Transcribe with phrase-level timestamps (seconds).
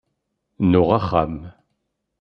[0.71, 1.35] Nuɣ axxam.